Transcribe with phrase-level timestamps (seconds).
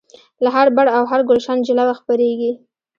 [0.43, 2.51] له هر بڼ او هر ګلشن جلوه خپریږي